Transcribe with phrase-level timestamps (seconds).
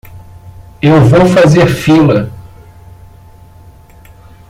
[0.81, 2.31] Eu vou fazer fila.